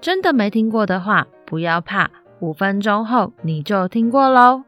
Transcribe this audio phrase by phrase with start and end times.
[0.00, 2.10] 真的没听过的话，不要怕，
[2.40, 4.64] 五分钟后你就听过喽。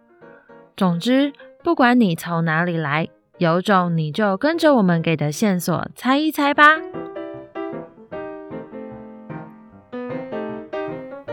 [0.77, 1.33] 总之，
[1.63, 6.81] 不管你从哪里来，有种你就跟着我们给的线索猜一猜吧。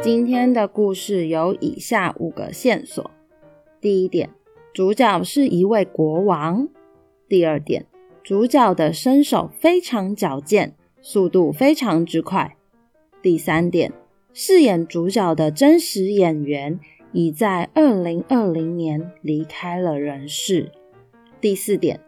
[0.02, 3.10] 今天的故事有以下五个线索：
[3.80, 4.30] 第一点，
[4.74, 6.68] 主角是一位国王；
[7.30, 7.86] 第二点，
[8.22, 12.58] 主角的身手非常矫健，速度非常之快。
[13.24, 13.94] 第三点，
[14.34, 16.78] 饰演主角的真实演员
[17.14, 20.74] 已在二零二零年离开了人世。
[21.40, 22.02] 第四点，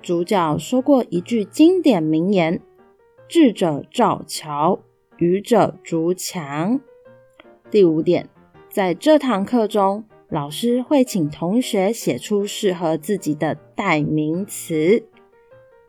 [0.00, 2.58] 主角说过一句经典名言
[3.28, 4.80] ：“智者造桥，
[5.18, 6.80] 愚者筑墙。”
[7.70, 8.30] 第五点，
[8.70, 15.04] 在这堂课中，老师会请同学写出适合自己的代名词。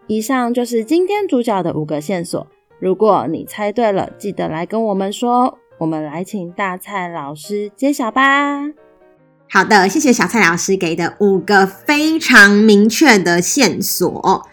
[0.07, 2.45] 以上就是今天主角的五个线索。
[2.83, 5.57] 如果你猜对了，记得来跟我们说。
[5.77, 8.21] 我们来请大蔡老师揭晓吧。
[9.49, 14.45] 好的，谢谢小蔡老师给的五个非常明确的线索。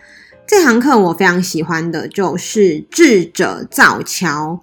[0.47, 4.61] 这堂课我非常喜欢的就是“智者造桥，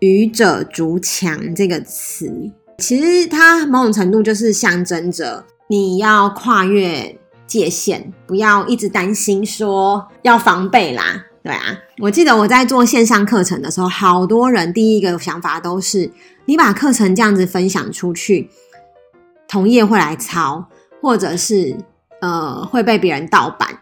[0.00, 2.30] 愚者筑墙”这个词。
[2.76, 11.24] 其实它某种程度就是象征着你要跨越界限，不要一直担心说要防备啦。
[11.46, 16.10] 对啊，我记得我在做线上课程的时候，好多人第一个想法都是，
[16.46, 18.50] 你把课程这样子分享出去，
[19.46, 20.66] 同业会来抄，
[21.00, 21.76] 或者是
[22.20, 23.78] 呃会被别人盗版。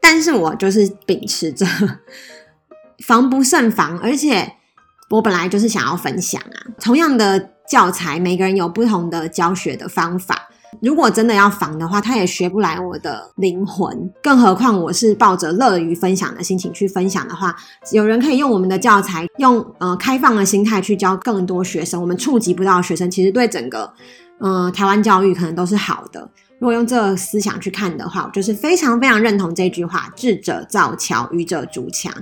[0.00, 1.64] 但是我就是秉持着
[3.06, 4.54] 防不胜防，而且
[5.10, 10.48] 我本来就是想要分享啊，同样的教材，每个人有不同的教学的方法。
[10.80, 14.10] 如果真的要防的话，他也学不来我的灵魂。
[14.22, 17.56] 更何况我是抱着乐于分享的心情去分享的话，
[17.92, 22.00] 有人可以用我们的教材，用呃开放的心态去教更多学生。
[22.00, 23.92] 我们触及不到的学生，其实对整个
[24.38, 26.20] 呃台湾教育可能都是好的。
[26.58, 32.12] 如果用这个思想去看的话，我就是非常非常认同这句话：智者造桥，愚者筑墙。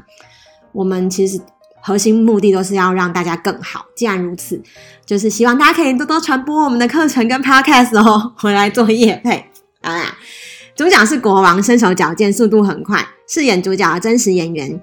[0.73, 1.41] 我们其实。
[1.87, 3.87] 核心目的都是要让大家更好。
[3.95, 4.61] 既然如此，
[5.05, 9.45] 就是希望大家可以多多传播我们的课程跟 podcast 哦， 回来做业配。
[9.81, 10.19] 好啦，
[10.75, 14.83] 主角是国王，身手矫健，速度很快，饰演主角的真实演员。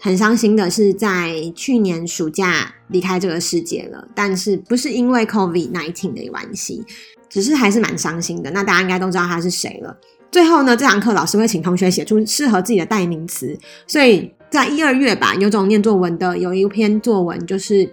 [0.00, 6.84] 很伤心的是，在去年暑假离开这个世界了，但是不是因为 COVID-19 的关系，
[7.30, 8.50] 只是还是蛮伤心的。
[8.50, 9.96] 那大家应该都知道他是谁了。
[10.32, 13.56] 最后呢，这堂课老师会请同学写出适合自己的代名词，
[13.86, 14.34] 所以。
[14.54, 17.92] 在一二月吧，有种念作文的，有一篇作文，就是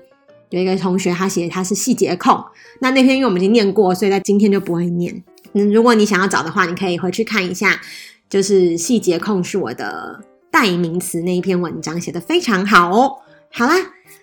[0.51, 2.39] 有一个同学他写他是细节控。
[2.81, 5.23] 那那篇因为我们已经念过，所以在今天就不会念。
[5.53, 7.81] 嗯，如果你想要找的话，你可以回去看一下，
[8.29, 10.19] 就是细节控是我的
[10.51, 13.13] 代名词那一篇文章写的非常好哦。
[13.51, 13.73] 好啦，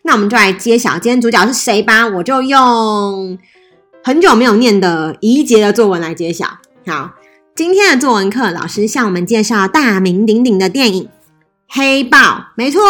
[0.02, 2.06] 那我们就来揭晓今天主角是谁吧。
[2.06, 3.36] 我就用
[4.04, 6.46] 很久没有念的怡洁的作文来揭晓。
[6.86, 7.16] 好，
[7.56, 11.08] 今天的作文课老师向我们介绍大名鼎鼎的电影。
[11.68, 12.80] 黑豹，没错，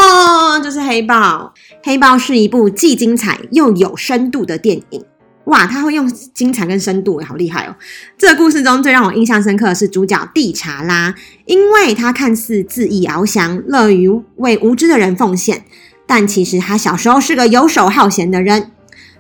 [0.63, 1.53] 就是黑豹。
[1.83, 5.05] 黑豹是一部既精彩又有深度的电影。
[5.45, 7.75] 哇，他会用精彩跟深度，好厉害哦！
[8.19, 11.15] 这个故事中最让我印象深刻的是主角蒂查拉，
[11.47, 15.65] 因为他看似恣意翱翔，乐于为无知的人奉献，
[16.07, 18.73] 但其实他小时候是个游手好闲的人，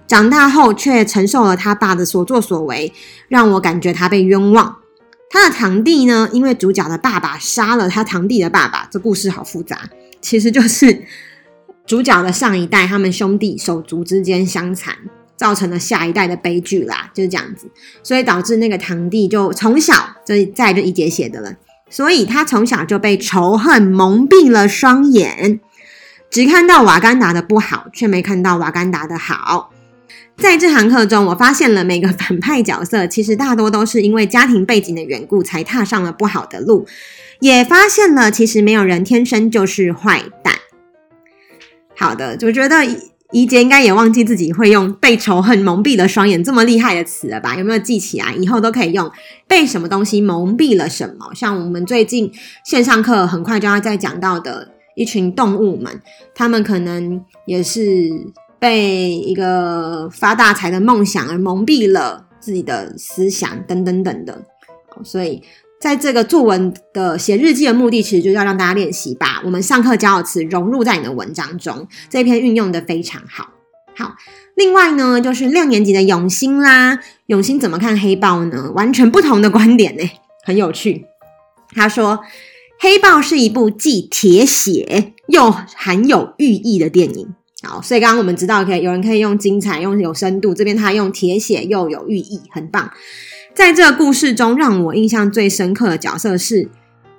[0.06, 2.92] 长大后却承受了他爸的所作所为，
[3.28, 4.76] 让我感觉他被冤枉。
[5.30, 6.28] 他的堂弟呢？
[6.32, 9.88] 因为主角的爸爸杀了他堂弟的爸爸，这故事好复杂。
[10.20, 11.04] 其实就是
[11.86, 14.94] 主角的上一代，他们兄弟手足之间相残，
[15.36, 17.70] 造成了下一代的悲剧啦，就是这样子。
[18.02, 21.52] 所以导致那个堂弟就从小，这再就一节写的了。
[21.90, 25.60] 所以他从小就被仇恨蒙蔽了双眼，
[26.30, 29.70] 只看到瓦干达的不好，却没看到瓦干达的好。
[30.38, 36.86] 在这堂课中，我发现了每个反派角色其实大多都是因为家庭背景的缘故才踏上了不好的路，
[37.40, 40.54] 也发现了其实没有人天生就是坏蛋。
[41.96, 42.76] 好的，我觉得
[43.32, 47.56] 怡洁应该也忘记自己会用“被仇恨蒙蔽了双眼”这么厉害的词了吧？
[47.56, 48.32] 有没有记起来？
[48.34, 49.10] 以后都可以用
[49.48, 51.34] “被什么东西蒙蔽了什么”。
[51.34, 52.32] 像我们最近
[52.64, 56.00] 线上课很快就要再讲到的一群动物们，
[56.32, 57.82] 他们可能也是。
[58.58, 64.42] 被一个发大财的梦想而蒙蔽了自己的思想，等等等的。
[65.04, 65.42] 所以，
[65.80, 71.86] 在这个作文的写日记的目的，其实就是要让大家练习把我们上课教的词融入在你的文章中。
[72.10, 73.50] 这篇运用的非常好。
[73.96, 74.16] 好，
[74.56, 76.98] 另外呢，就是六年级的永兴啦。
[77.26, 78.72] 永兴怎么看黑豹呢？
[78.74, 80.02] 完全不同的观点呢，
[80.44, 81.06] 很有趣。
[81.74, 82.20] 他说，
[82.80, 87.34] 黑豹是一部既铁血又含有寓意的电影。
[87.62, 92.90] 好，所以刚刚我们知道，可以有人可以用精彩，用有深度，这边他用铁血又有寓意，很棒。
[93.54, 96.68] 在这个故事中，让我印象最深刻的角色是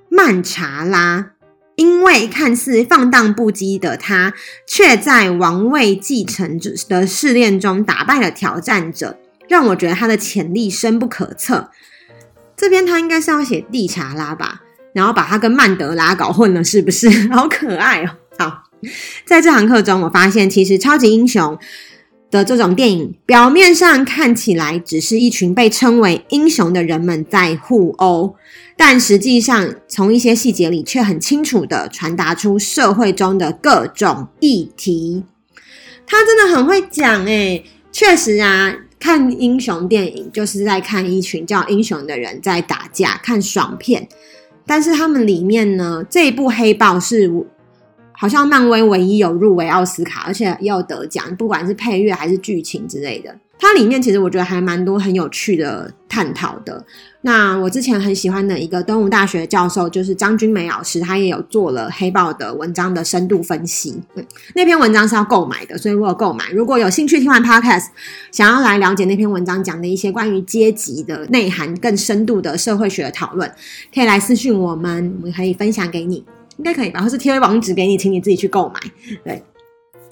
[0.09, 1.31] 曼查拉，
[1.75, 4.33] 因为看似放荡不羁的他，
[4.65, 9.19] 却在王位继承者的试炼中打败了挑战者，
[9.49, 11.69] 让我觉得他的潜力深不可测。
[12.55, 14.61] 这边他应该是要写蒂查拉吧，
[14.93, 17.09] 然后把他跟曼德拉搞混了，是不是？
[17.31, 18.09] 好可爱哦！
[18.37, 18.63] 好，
[19.25, 21.57] 在这堂课中，我发现其实超级英雄。
[22.31, 28.35] 的这种电影，表面上看起来只是一群被称为英雄的人们在互殴，
[28.77, 35.23] 但实际上从一些细节里却很清楚地传达出社会中的各种议题。
[36.05, 44.07] 他真的很会讲诶，确实啊，看英雄电影就是在看一群叫英雄的人在打架，看爽片。
[44.67, 47.47] 但是他们里面呢，这一部黑豹是。
[48.19, 53.33] 好像漫威唯一有入围奥斯卡，而且也有得奖，不管是配乐还是剧情之类的。
[53.57, 56.85] 它里面其实我觉得还蛮多很有趣的探讨的。
[57.21, 64.01] 那我之前很喜欢的一个东吴大学教授就是张君梅老师，他也有做了黑豹的文章的深度分析。
[64.15, 66.49] 嗯，那篇文章是要购买的，所以我有购买。
[66.51, 67.87] 如果有兴趣听完 Podcast，
[68.31, 73.49] 想要来了解那篇文章讲的一些关于阶级的内涵更深度的社会学的讨论，
[73.93, 76.25] 可以来私讯我们，我们可以分享给你。
[76.59, 78.79] 应该可以吧，或是贴网址给你，请你自己去购买。
[79.23, 79.41] 对，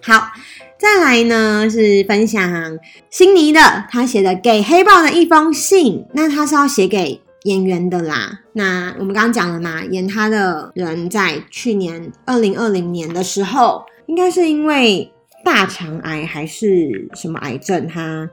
[0.01, 0.31] 好，
[0.79, 2.79] 再来呢是分享
[3.09, 3.59] 辛尼的
[3.89, 6.05] 他写的给黑豹的一封信。
[6.13, 8.39] 那他是要写给演员的啦。
[8.53, 15.11] 那我们刚刚讲了嘛，演他的人在去年二零二零年的时候，应该是因为
[15.43, 18.29] 大肠癌还是什么癌症，他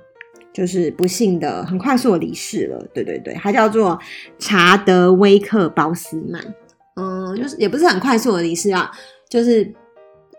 [0.53, 2.87] 就是不幸的很快速的离世了。
[2.95, 3.99] 对对对，他叫做
[4.39, 6.55] 查德威克鲍斯曼。
[6.97, 8.91] 嗯，就是也不是很快速的离世啊，
[9.29, 9.75] 就是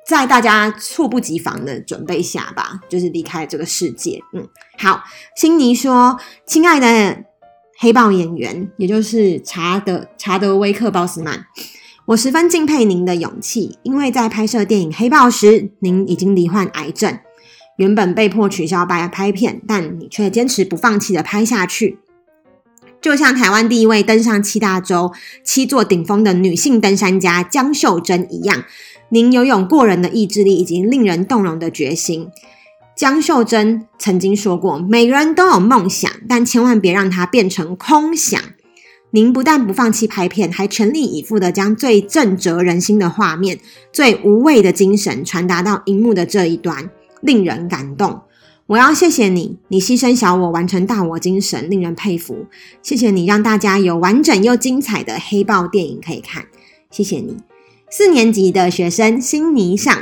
[0.08, 4.22] 在大家猝不及防的准备下吧，就是离开这个世界。
[4.34, 4.48] 嗯，
[4.78, 5.04] 好，
[5.36, 6.18] 辛尼说
[6.48, 7.24] ：“亲爱的
[7.80, 11.46] 黑豹演员，也就是查德查德威克鲍斯曼，
[12.06, 17.20] 我十分敬佩您的勇气，因为在拍摄电影《黑豹》时，您已经罹患癌症，
[17.78, 22.00] 原本被迫取消拍拍片，但你却坚持不放弃的拍下去。”
[23.02, 25.12] 就像台湾第一位登上七大洲
[25.44, 28.64] 七座顶峰的女性登山家江秀珍一样，
[29.10, 32.30] 您拥有过人的意志力以及令人动容的决心。
[32.96, 38.42] 江秀珍曾经说过：“每个人都有梦想，但千万别让它变成空想。”
[39.12, 43.60] 您不但不放弃拍片，还全力以赴地将最震慑人心的画面、
[43.94, 46.90] 最无畏的精神传达到荧幕的这一端，
[47.22, 48.22] 令人感动。
[48.68, 52.48] 我要谢谢你，你牺牲小我完成大我精神，令人佩服。
[52.82, 56.46] 谢谢你让大家有完整又精彩的黑豹电影可以看。
[56.90, 57.38] 谢谢你，
[57.92, 59.96] 四年级的学生辛尼上，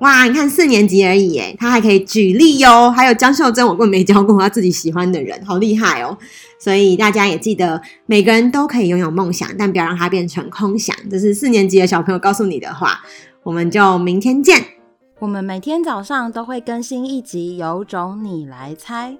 [0.00, 2.90] 哇，你看四年级而已耶，他还可以举例哟。
[2.90, 6.18] 还有江秀珍，我根本没教过他自己喜欢的人，好厉害哦。
[6.58, 10.96] 所以大家也记得，每个人都可以拥有梦想，但不要让它变成空想。
[11.08, 13.00] 这是四年级的小朋友告诉你的话。
[13.44, 14.77] 我们就明天见。
[15.20, 19.16] 我们每天早上都会更新一集，有种你来猜。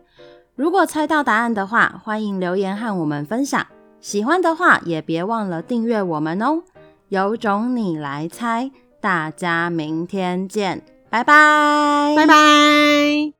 [0.54, 3.66] 如果猜到答案的话，欢迎留言和我们分享。
[4.00, 6.62] 喜欢的话，也别忘了订阅我们哦。
[7.08, 13.37] 有种你来猜，大家明天见，拜拜，拜拜。